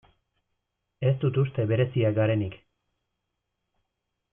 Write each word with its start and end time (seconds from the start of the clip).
Ez 1.09 1.11
dut 1.25 1.37
uste 1.43 1.67
bereziak 1.73 2.19
garenik. 2.23 2.59